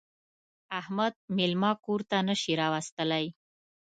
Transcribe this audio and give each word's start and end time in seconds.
احمد 0.79 1.13
مېلمه 1.37 1.71
کور 1.85 2.01
ته 2.09 2.17
نه 2.27 2.35
شي 2.41 2.53
راوستلی. 2.61 3.25